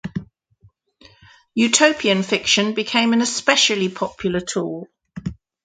[1.53, 4.87] Utopian fiction became an especially popular tool.